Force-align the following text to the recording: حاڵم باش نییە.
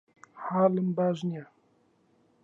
حاڵم 0.43 0.87
باش 0.97 1.17
نییە. 1.29 1.45